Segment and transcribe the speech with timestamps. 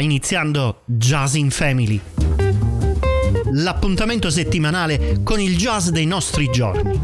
[0.00, 2.00] Iniziando Jazz in Family.
[3.52, 7.00] L'appuntamento settimanale con il jazz dei nostri giorni.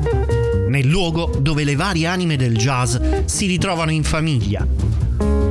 [0.69, 4.67] Nel luogo dove le varie anime del jazz si ritrovano in famiglia.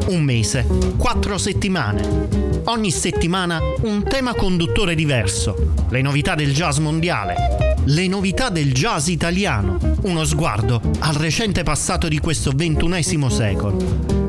[0.07, 0.65] Un mese,
[0.97, 2.61] quattro settimane.
[2.65, 5.73] Ogni settimana un tema conduttore diverso.
[5.89, 7.35] Le novità del jazz mondiale.
[7.85, 9.77] Le novità del jazz italiano.
[10.03, 14.22] Uno sguardo al recente passato di questo ventunesimo secolo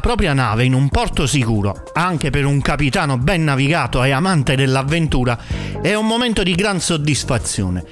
[0.00, 5.38] propria nave in un porto sicuro, anche per un capitano ben navigato e amante dell'avventura,
[5.82, 7.84] è un momento di gran soddisfazione.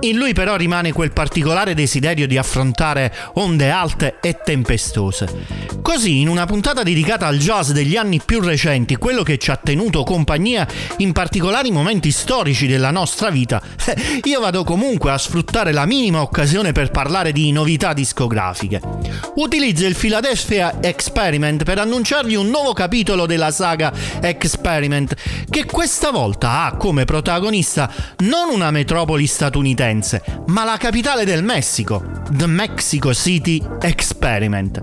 [0.00, 5.61] In lui però rimane quel particolare desiderio di affrontare onde alte e tempestose.
[5.92, 9.60] Così, in una puntata dedicata al jazz degli anni più recenti, quello che ci ha
[9.62, 10.66] tenuto compagnia
[10.96, 13.60] in particolari momenti storici della nostra vita,
[14.24, 18.80] io vado comunque a sfruttare la minima occasione per parlare di novità discografiche.
[19.34, 23.92] Utilizzo il Philadelphia Experiment per annunciarvi un nuovo capitolo della saga
[24.22, 25.14] Experiment,
[25.50, 32.02] che questa volta ha come protagonista non una metropoli statunitense, ma la capitale del Messico,
[32.30, 34.80] The Mexico City Experiment.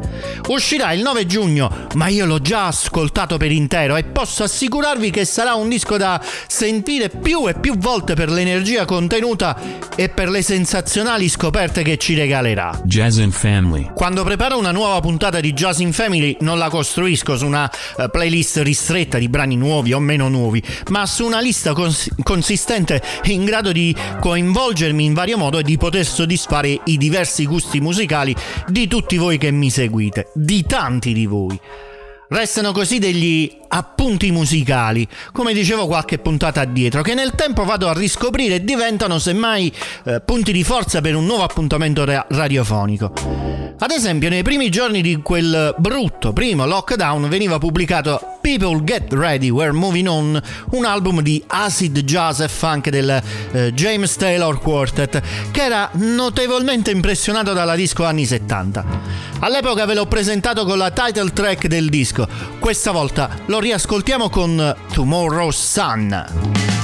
[0.49, 5.25] Uscirà il 9 giugno, ma io l'ho già ascoltato per intero e posso assicurarvi che
[5.25, 9.57] sarà un disco da sentire più e più volte per l'energia contenuta
[9.95, 12.81] e per le sensazionali scoperte che ci regalerà.
[12.83, 13.89] Jazz in Family.
[13.93, 18.09] Quando preparo una nuova puntata di Jazz in Family non la costruisco su una uh,
[18.09, 23.45] playlist ristretta di brani nuovi o meno nuovi, ma su una lista cons- consistente in
[23.45, 28.35] grado di coinvolgermi in vario modo e di poter soddisfare i diversi gusti musicali
[28.67, 31.59] di tutti voi che mi seguite, di tanti di voi.
[32.29, 37.93] Restano così degli appunti musicali, come dicevo qualche puntata addietro, che nel tempo vado a
[37.93, 39.73] riscoprire e diventano semmai
[40.03, 43.13] eh, punti di forza per un nuovo appuntamento ra- radiofonico.
[43.81, 49.49] Ad esempio, nei primi giorni di quel brutto primo lockdown veniva pubblicato People Get Ready,
[49.49, 53.21] We're Moving On, un album di acid jazz e funk del
[53.51, 55.21] eh, James Taylor Quartet,
[55.51, 58.85] che era notevolmente impressionato dalla disco anni 70.
[59.39, 62.27] All'epoca ve l'ho presentato con la title track del disco,
[62.59, 66.78] questa volta lo riascoltiamo con Tomorrow's Sun.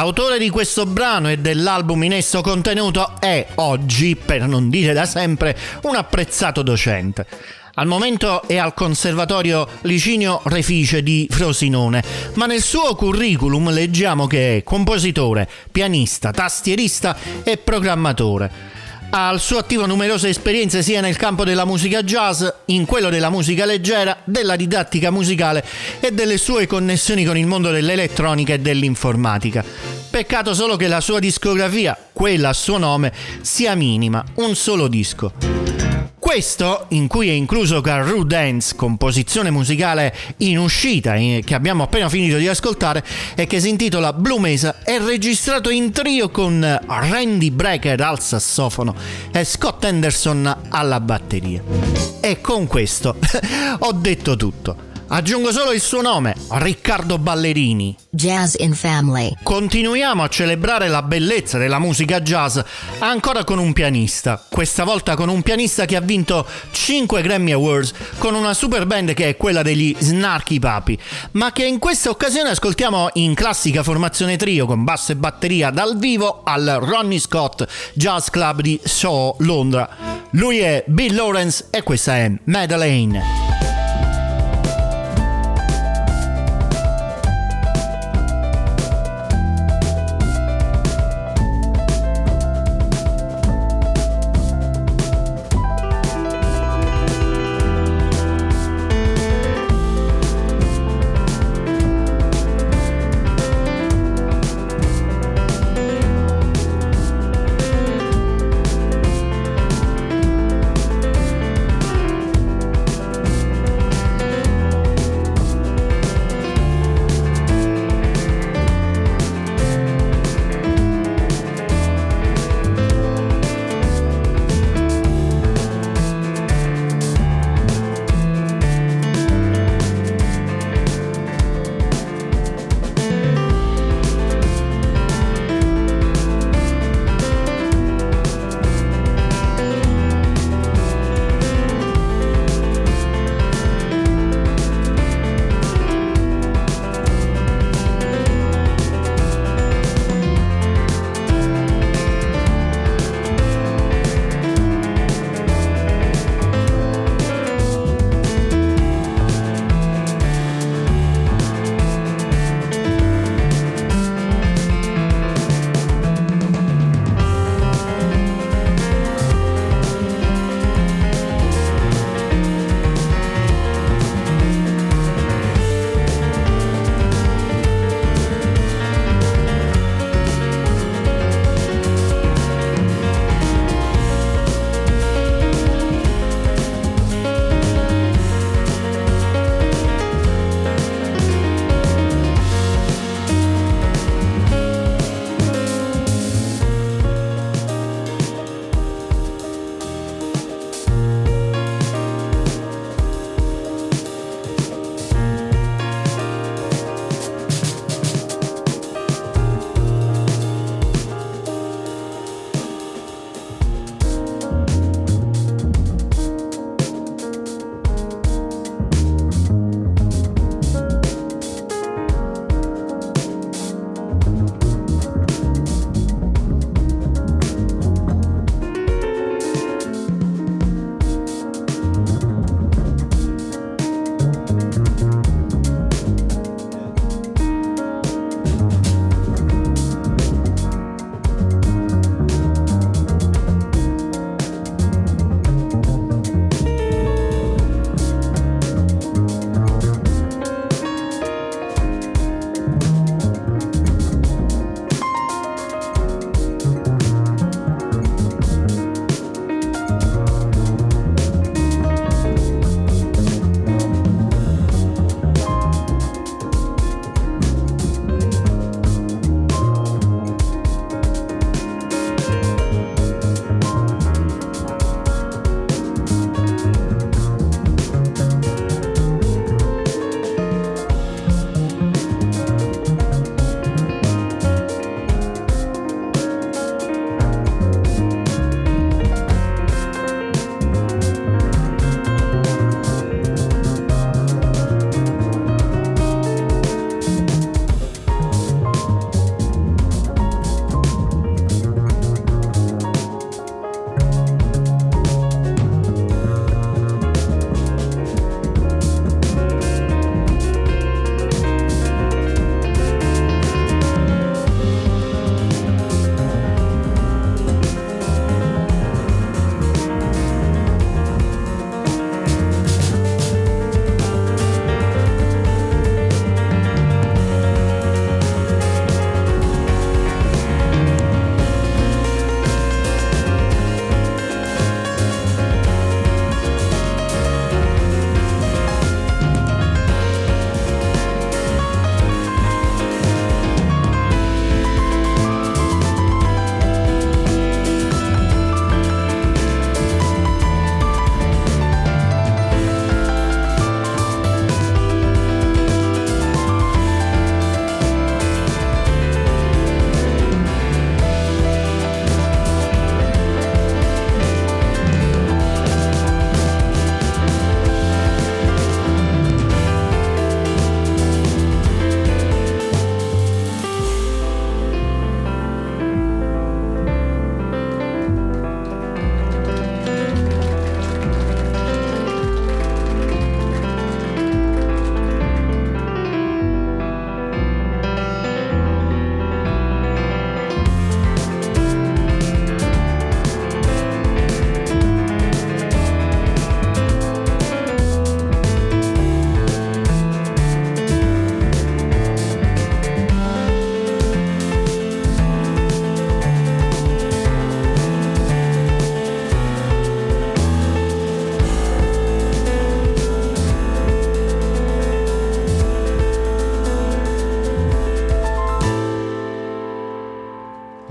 [0.00, 5.04] L'autore di questo brano e dell'album in esso contenuto è oggi, per non dire da
[5.04, 7.26] sempre, un apprezzato docente.
[7.74, 12.02] Al momento è al Conservatorio Licinio Refice di Frosinone,
[12.36, 18.79] ma nel suo curriculum leggiamo che è compositore, pianista, tastierista e programmatore.
[19.12, 23.28] Ha al suo attivo numerose esperienze sia nel campo della musica jazz, in quello della
[23.28, 25.64] musica leggera, della didattica musicale
[25.98, 29.64] e delle sue connessioni con il mondo dell'elettronica e dell'informatica.
[30.10, 35.32] Peccato solo che la sua discografia, quella a suo nome, sia minima, un solo disco.
[36.20, 42.36] Questo, in cui è incluso Garou Dance, composizione musicale in uscita che abbiamo appena finito
[42.36, 43.02] di ascoltare
[43.34, 48.94] e che si intitola Blue Mesa, è registrato in trio con Randy Brecker al sassofono
[49.32, 51.62] e Scott Anderson alla batteria.
[52.20, 53.16] E con questo
[53.78, 54.89] ho detto tutto.
[55.12, 57.96] Aggiungo solo il suo nome, Riccardo Ballerini.
[58.10, 59.32] Jazz in Family.
[59.42, 62.60] Continuiamo a celebrare la bellezza della musica jazz
[63.00, 67.92] ancora con un pianista, questa volta con un pianista che ha vinto 5 Grammy Awards
[68.18, 70.96] con una super band che è quella degli Snarky Papi,
[71.32, 75.98] ma che in questa occasione ascoltiamo in classica formazione trio con basso e batteria dal
[75.98, 79.88] vivo al Ronnie Scott Jazz Club di Soho, Londra.
[80.34, 83.69] Lui è Bill Lawrence e questa è Madeleine.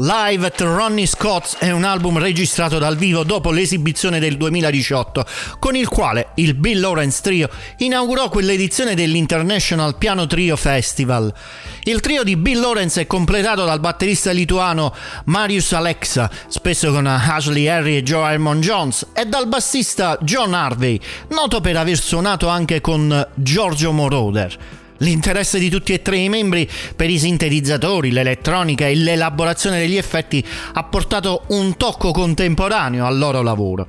[0.09, 5.23] Live at Ronnie Scott's è un album registrato dal vivo dopo l'esibizione del 2018,
[5.59, 11.31] con il quale il Bill Lawrence Trio inaugurò quell'edizione dell'International Piano Trio Festival.
[11.83, 14.95] Il trio di Bill Lawrence è completato dal batterista lituano
[15.25, 20.99] Marius Alexa, spesso con Ashley Harry e Joe Hermon Jones, e dal bassista John Harvey,
[21.27, 24.78] noto per aver suonato anche con Giorgio Moroder.
[24.99, 30.45] L'interesse di tutti e tre i membri per i sintetizzatori, l'elettronica e l'elaborazione degli effetti
[30.73, 33.85] ha portato un tocco contemporaneo al loro lavoro.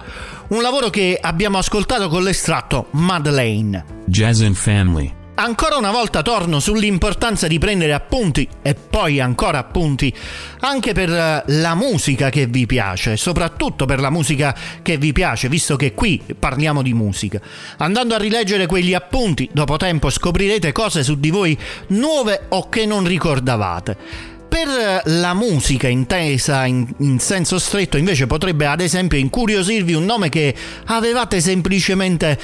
[0.49, 3.85] Un lavoro che abbiamo ascoltato con l'estratto Madeleine.
[4.07, 10.14] Jazz and Family Ancora una volta torno sull'importanza di prendere appunti e poi ancora appunti
[10.59, 15.48] anche per eh, la musica che vi piace, soprattutto per la musica che vi piace,
[15.48, 17.40] visto che qui parliamo di musica.
[17.79, 22.85] Andando a rileggere quegli appunti, dopo tempo scoprirete cose su di voi nuove o che
[22.85, 24.39] non ricordavate.
[24.50, 30.28] Per la musica intesa in, in, senso stretto invece potrebbe ad esempio incuriosirvi un nome
[30.28, 30.52] che
[30.86, 32.36] avevate semplicemente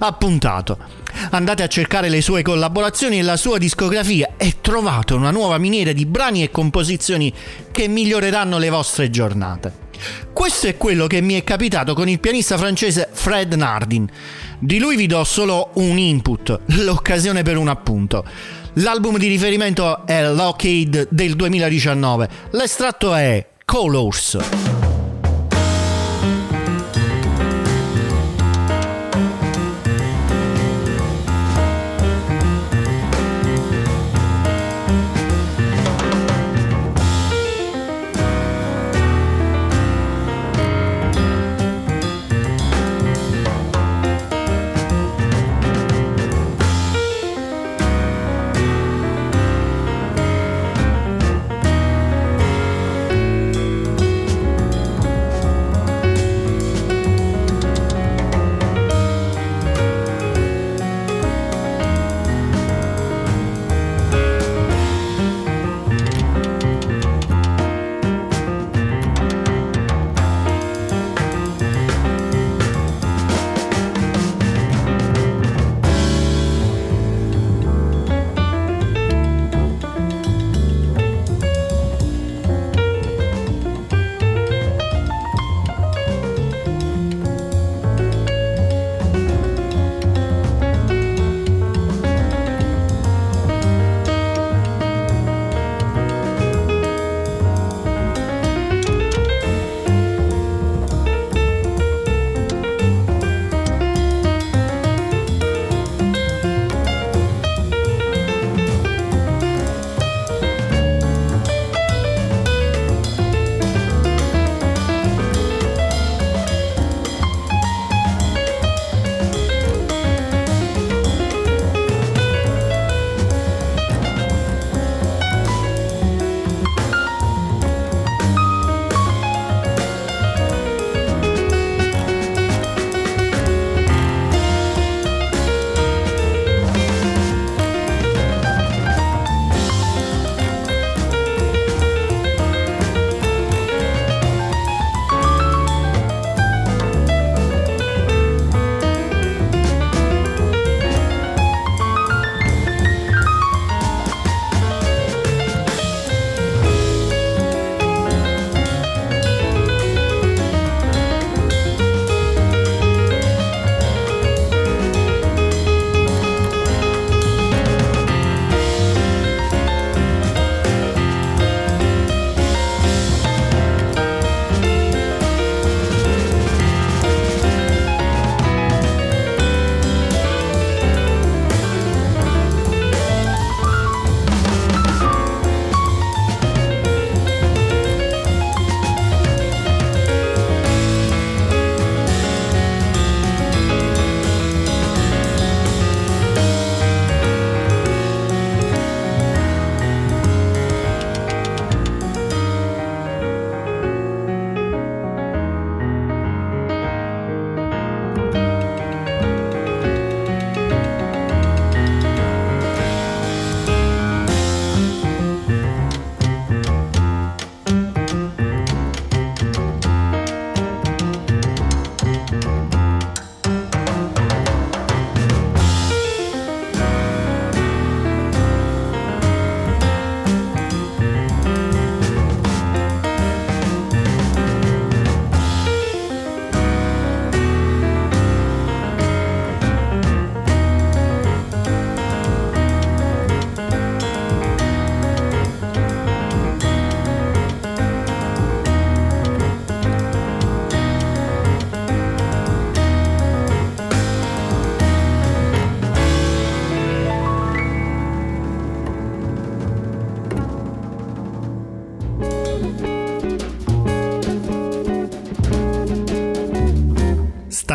[0.00, 0.76] appuntato.
[1.30, 5.92] Andate a cercare le sue collaborazioni e la sua discografia e trovate una nuova miniera
[5.92, 7.32] di brani e composizioni
[7.72, 9.72] che miglioreranno le vostre giornate.
[10.34, 14.06] Questo è quello che mi è capitato con il pianista francese Fred Nardin.
[14.58, 18.22] Di lui vi do solo un input, l'occasione per un appunto.
[18.78, 22.28] L'album di riferimento è Lockheed del 2019.
[22.50, 24.83] L'estratto è Colors.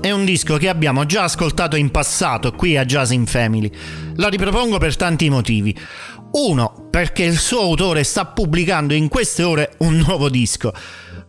[0.00, 3.70] È un disco che abbiamo già ascoltato in passato qui a Jazz in Family.
[4.16, 5.76] Lo ripropongo per tanti motivi.
[6.32, 10.72] Uno, perché il suo autore sta pubblicando in queste ore un nuovo disco.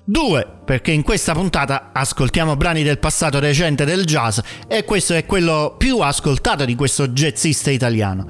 [0.05, 5.25] Due, perché in questa puntata ascoltiamo brani del passato recente del jazz e questo è
[5.25, 8.25] quello più ascoltato di questo jazzista italiano.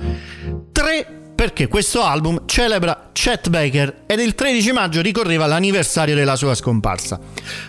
[0.71, 6.55] Tre, perché questo album celebra Chet Baker ed il 13 maggio ricorreva l'anniversario della sua
[6.55, 7.19] scomparsa.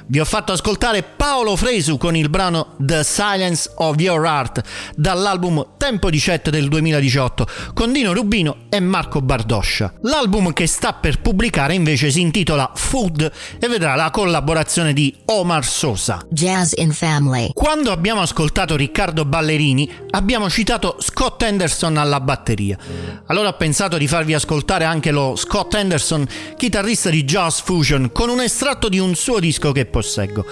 [0.07, 4.63] Vi ho fatto ascoltare Paolo Fresu con il brano The Silence of Your Heart
[4.97, 9.95] dall'album Tempo di Chet del 2018 con Dino Rubino e Marco Bardoscia.
[10.03, 15.65] L'album che sta per pubblicare invece si intitola Food e vedrà la collaborazione di Omar
[15.65, 16.25] Sosa.
[16.31, 17.51] Jazz in Family.
[17.53, 22.77] Quando abbiamo ascoltato Riccardo Ballerini abbiamo citato Scott Anderson alla batteria.
[23.27, 26.27] Allora ho pensato di farvi ascoltare anche lo Scott Anderson,
[26.57, 30.45] chitarrista di Jazz Fusion, con un estratto di un suo disco che posseggo.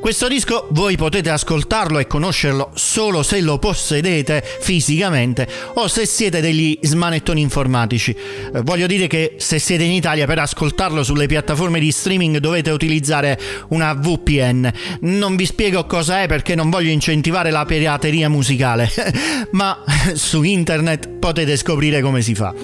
[0.00, 6.40] Questo disco voi potete ascoltarlo e conoscerlo solo se lo possedete fisicamente o se siete
[6.40, 8.14] degli smanettoni informatici.
[8.54, 12.70] Eh, voglio dire che se siete in Italia per ascoltarlo sulle piattaforme di streaming dovete
[12.70, 13.38] utilizzare
[13.68, 14.72] una VPN.
[15.00, 18.88] Non vi spiego cosa è perché non voglio incentivare la pirateria musicale,
[19.52, 19.82] ma
[20.14, 22.54] su internet potete scoprire come si fa.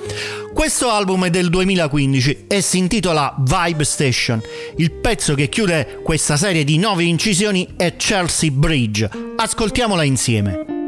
[0.54, 4.40] Questo album è del 2015 e si intitola Vibe Station.
[4.76, 9.08] Il pezzo che chiude questa serie di nove incisioni è Chelsea Bridge.
[9.36, 10.81] Ascoltiamola insieme.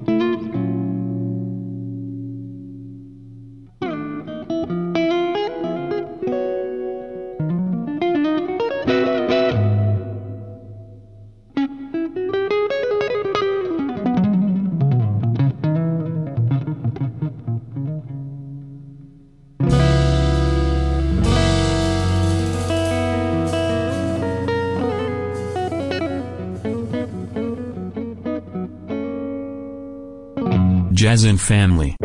[0.09, 0.18] you.
[31.19, 31.98] Jazz and Family.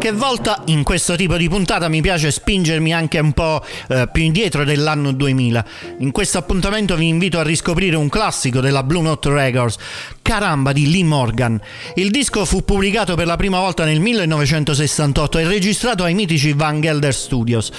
[0.00, 4.22] Qualche volta in questo tipo di puntata mi piace spingermi anche un po' eh, più
[4.22, 5.64] indietro dell'anno 2000.
[5.98, 9.76] In questo appuntamento vi invito a riscoprire un classico della Blue Note Records,
[10.22, 11.60] Caramba di Lee Morgan.
[11.96, 16.80] Il disco fu pubblicato per la prima volta nel 1968 e registrato ai mitici Van
[16.80, 17.70] Gelder Studios.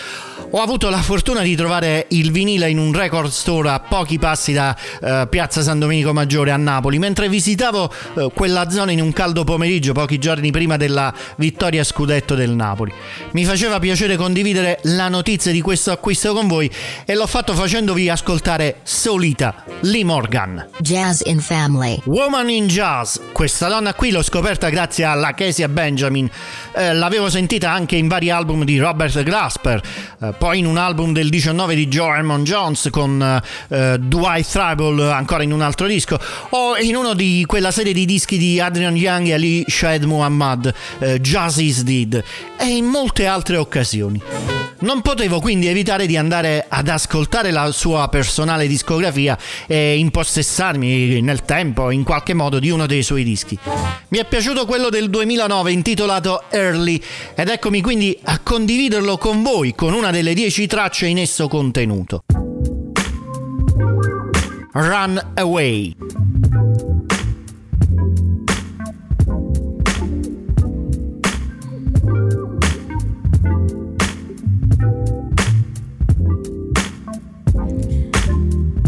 [0.53, 4.51] Ho avuto la fortuna di trovare il vinile in un record store a pochi passi
[4.51, 9.13] da eh, Piazza San Domenico Maggiore a Napoli, mentre visitavo eh, quella zona in un
[9.13, 12.91] caldo pomeriggio pochi giorni prima della vittoria scudetto del Napoli.
[13.31, 16.69] Mi faceva piacere condividere la notizia di questo acquisto con voi
[17.05, 20.67] e l'ho fatto facendovi ascoltare Solita, Lee Morgan.
[20.79, 21.97] Jazz in Family.
[22.03, 23.19] Woman in Jazz.
[23.31, 26.29] Questa donna qui l'ho scoperta grazie alla Kesia Benjamin.
[26.75, 29.81] Eh, l'avevo sentita anche in vari album di Robert Glasper,
[30.19, 35.11] eh, poi in un album del 19 di Joe Herman Jones con eh, Dwight Tribal
[35.11, 36.19] ancora in un altro disco,
[36.49, 40.73] o in uno di quella serie di dischi di Adrian Young e Ali Shahed Muhammad,
[40.97, 42.23] eh, Jazz is Dead,
[42.57, 44.19] e in molte altre occasioni.
[44.81, 49.37] Non potevo quindi evitare di andare ad ascoltare la sua personale discografia
[49.67, 53.55] e impossessarmi nel tempo, in qualche modo, di uno dei suoi dischi.
[54.07, 56.99] Mi è piaciuto quello del 2009 intitolato Early
[57.35, 62.23] ed eccomi quindi a condividerlo con voi con una delle 10 tracce in esso contenuto.
[64.73, 65.95] Run Away.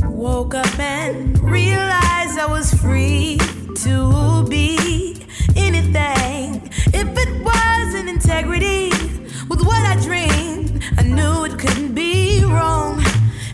[0.05, 3.37] Woke up and realized I was free
[3.83, 5.17] to be
[5.57, 6.69] anything.
[6.93, 8.89] If it wasn't integrity
[9.49, 10.52] with what I dreamed,
[10.97, 13.03] I knew it couldn't be wrong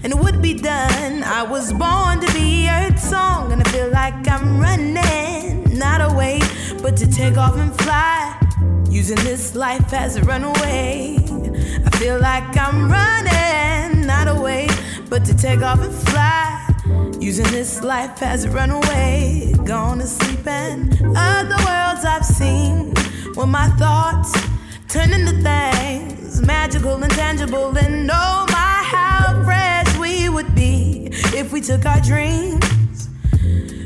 [0.04, 1.24] and it would be done.
[1.24, 6.40] I was born to be Earth song, and I feel like I'm running, not away,
[6.82, 8.36] but to take off and fly.
[8.90, 11.18] Using this life as a runaway.
[11.86, 14.68] I feel like I'm running, not away,
[15.10, 16.66] but to take off and fly.
[17.20, 19.54] Using this life as a runaway.
[19.66, 22.94] Gone to sleep and other worlds I've seen.
[23.36, 24.32] When my thoughts
[24.88, 26.09] turn into things
[26.46, 32.00] magical and tangible, and oh my, how fresh we would be if we took our
[32.02, 33.10] dreams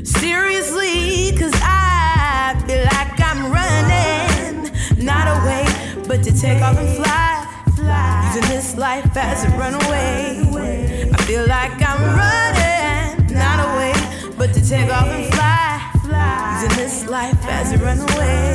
[0.04, 1.32] seriously.
[1.38, 4.70] Cause I feel like I'm running,
[5.04, 5.64] not away,
[6.06, 7.46] but to take off and fly.
[7.76, 8.32] Fly.
[8.34, 11.10] Using this life as a runaway.
[11.12, 13.94] I feel like I'm running, not away,
[14.36, 16.60] but to take off and fly.
[16.62, 18.53] Using this life as a runaway.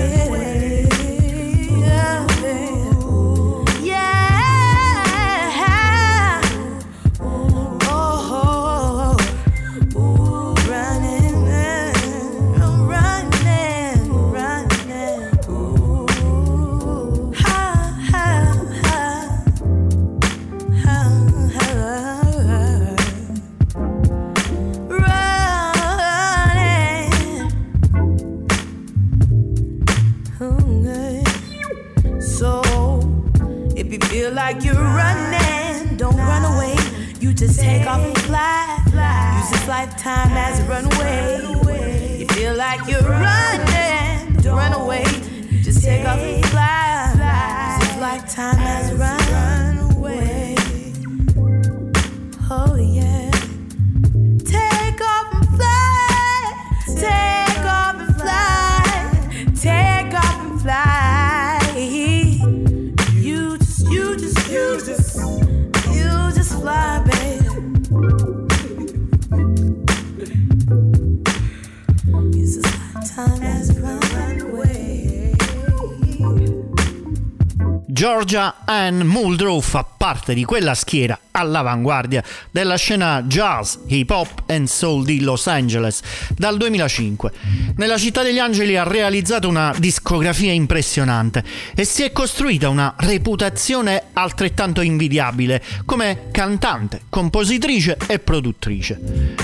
[80.09, 86.01] Parte di quella schiera all'avanguardia della scena jazz, hip hop and soul di Los Angeles
[86.35, 87.31] dal 2005.
[87.79, 91.41] Nella città degli angeli ha realizzato una discografia impressionante
[91.73, 98.99] e si è costruita una reputazione altrettanto invidiabile come cantante, compositrice e produttrice.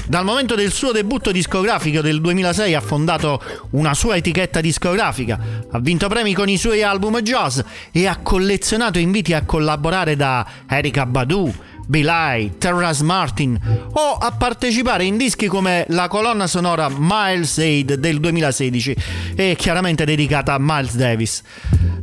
[0.06, 5.40] Dal momento del suo debutto discografico del 2006 ha fondato una sua etichetta discografica,
[5.72, 7.62] ha vinto premi con i suoi album jazz
[7.94, 11.54] e ha collezionato inviti a collaborare da Erika Badu,
[11.88, 13.60] Bilal, Terrace Martin
[13.94, 18.96] o a partecipare in dischi come la colonna sonora Miles Aid del 2016
[19.36, 21.44] e chiaramente dedicata a Miles Davis.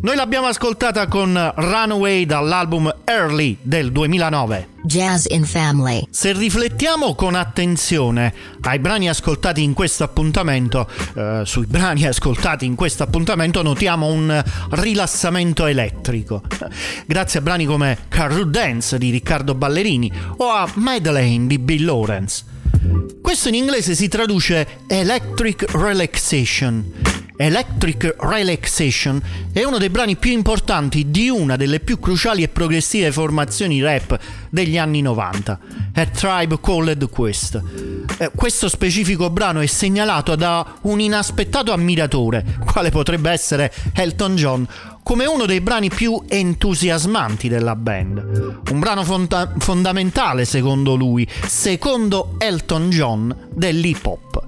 [0.01, 4.72] Noi l'abbiamo ascoltata con Runaway dall'album Early del 2009.
[4.85, 6.07] Jazz in Family.
[6.11, 12.75] Se riflettiamo con attenzione ai brani ascoltati in questo appuntamento, eh, sui brani ascoltati in
[12.75, 16.43] questo appuntamento notiamo un rilassamento elettrico.
[17.07, 22.45] Grazie a brani come Carru Dance di Riccardo Ballerini o a Madeleine di Bill Lawrence.
[23.21, 29.21] Questo in inglese si traduce Electric Relaxation Electric Relaxation
[29.53, 34.17] è uno dei brani più importanti di una delle più cruciali e progressive formazioni rap
[34.49, 35.59] degli anni 90,
[35.95, 37.61] A Tribe Called Quest.
[38.19, 44.69] Eh, questo specifico brano è segnalato da un inaspettato ammiratore, quale potrebbe essere Elton John,
[45.03, 48.61] come uno dei brani più entusiasmanti della band.
[48.71, 54.43] Un brano fonda- fondamentale secondo lui, secondo Elton John dell'hip hop.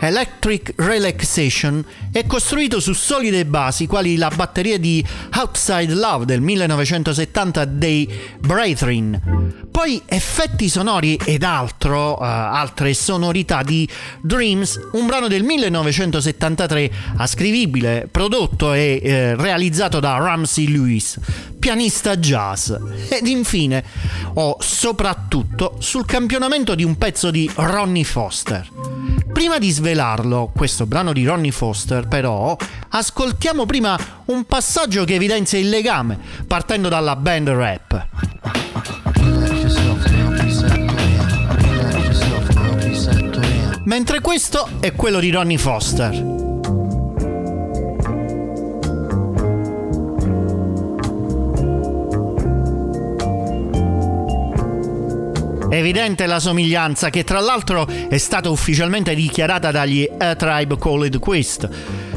[0.00, 5.04] Electric Relaxation è costruito su solide basi quali la batteria di
[5.36, 8.08] Outside Love del 1970 dei
[8.38, 13.88] Brethren, poi effetti sonori ed altro, uh, altre sonorità di
[14.20, 21.20] Dreams, un brano del 1973 ascrivibile, prodotto e eh, realizzato da Ramsey Lewis,
[21.60, 22.72] pianista jazz.
[23.08, 23.84] Ed infine,
[24.34, 28.68] o soprattutto sul campionamento di un pezzo di Ronnie Foster.
[29.32, 32.56] Prima di svelarlo, questo brano di Ronnie Foster, però,
[32.88, 38.06] ascoltiamo prima un passaggio che evidenzia il legame, partendo dalla band rap.
[43.84, 46.47] Mentre questo è quello di Ronnie Foster.
[55.78, 61.68] Evidente la somiglianza che tra l'altro è stata ufficialmente dichiarata dagli A Tribe Called Quest.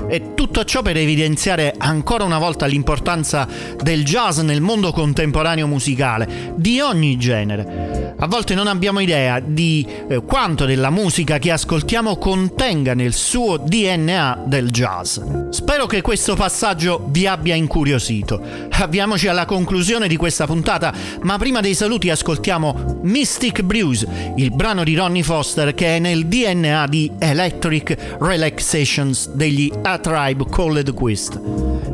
[0.09, 3.47] E tutto ciò per evidenziare ancora una volta l'importanza
[3.80, 8.00] del jazz nel mondo contemporaneo musicale, di ogni genere.
[8.24, 13.57] A volte non abbiamo idea di eh, quanto della musica che ascoltiamo contenga nel suo
[13.57, 15.17] DNA del jazz.
[15.49, 18.39] Spero che questo passaggio vi abbia incuriosito.
[18.69, 20.93] Avviamoci alla conclusione di questa puntata,
[21.24, 24.05] ma prima dei saluti ascoltiamo Mystic Blues,
[24.36, 30.45] il brano di Ronnie Foster che è nel DNA di Electric Relaxations degli A Tribe
[30.47, 31.41] Called Quest.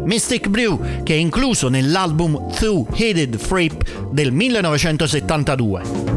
[0.04, 6.17] Mystic Brew che è incluso nell'album Two Headed Freak del 1972.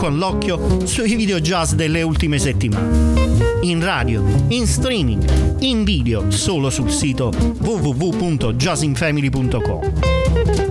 [0.00, 3.28] con l'occhio sui video jazz delle ultime settimane
[3.60, 9.92] in radio, in streaming, in video solo sul sito www.jazzinfamily.com.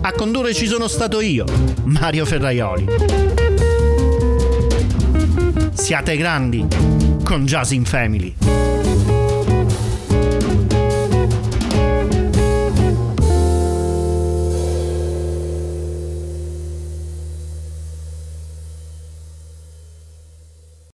[0.01, 1.45] A condurre ci sono stato io,
[1.83, 2.87] Mario Ferraioli.
[5.73, 6.65] Siate grandi
[7.23, 8.33] con Jazz in Family.